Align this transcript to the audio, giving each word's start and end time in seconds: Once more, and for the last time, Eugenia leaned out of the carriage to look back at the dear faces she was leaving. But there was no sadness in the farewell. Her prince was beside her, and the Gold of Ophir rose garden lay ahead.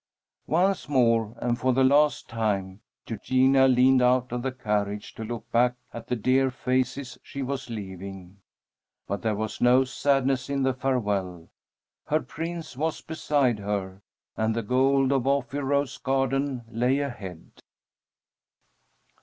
Once 0.47 0.89
more, 0.89 1.35
and 1.39 1.59
for 1.59 1.73
the 1.73 1.83
last 1.83 2.27
time, 2.27 2.81
Eugenia 3.07 3.67
leaned 3.67 4.01
out 4.01 4.31
of 4.31 4.41
the 4.41 4.51
carriage 4.51 5.13
to 5.13 5.23
look 5.23 5.51
back 5.51 5.75
at 5.93 6.07
the 6.07 6.15
dear 6.15 6.49
faces 6.49 7.19
she 7.21 7.43
was 7.43 7.69
leaving. 7.69 8.39
But 9.05 9.21
there 9.21 9.35
was 9.35 9.61
no 9.61 9.83
sadness 9.83 10.49
in 10.49 10.63
the 10.63 10.73
farewell. 10.73 11.49
Her 12.07 12.21
prince 12.21 12.75
was 12.75 12.99
beside 13.01 13.59
her, 13.59 14.01
and 14.35 14.55
the 14.55 14.63
Gold 14.63 15.11
of 15.11 15.27
Ophir 15.27 15.63
rose 15.65 15.99
garden 15.99 16.63
lay 16.71 16.97
ahead. 16.97 17.59